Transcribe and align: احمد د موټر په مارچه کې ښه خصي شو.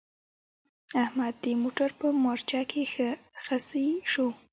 احمد 1.03 1.33
د 1.43 1.45
موټر 1.61 1.89
په 1.99 2.07
مارچه 2.23 2.61
کې 2.71 2.83
ښه 2.93 3.09
خصي 3.43 3.85
شو. 4.11 4.27